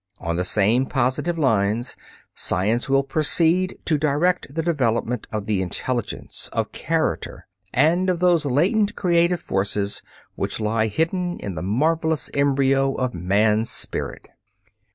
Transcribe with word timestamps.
On 0.17 0.35
the 0.35 0.43
same 0.43 0.87
positive 0.87 1.37
lines 1.37 1.95
science 2.33 2.89
will 2.89 3.03
proceed 3.03 3.77
to 3.85 3.99
direct 3.99 4.51
the 4.55 4.63
development 4.63 5.27
of 5.31 5.45
the 5.45 5.61
intelligence, 5.61 6.49
of 6.51 6.71
character, 6.71 7.45
and 7.71 8.09
of 8.09 8.19
those 8.19 8.43
latent 8.43 8.95
creative 8.95 9.41
forces 9.41 10.01
which 10.33 10.59
lie 10.59 10.87
hidden 10.87 11.39
in 11.39 11.53
the 11.53 11.61
marvelous 11.61 12.31
embryo 12.33 12.95
of 12.95 13.13
man's 13.13 13.69
spirit. 13.69 14.29